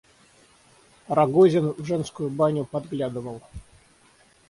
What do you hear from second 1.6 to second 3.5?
в женскую баню подглядывал.